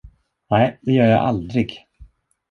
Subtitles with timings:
[0.49, 1.87] Nej, det gör jag aldrig!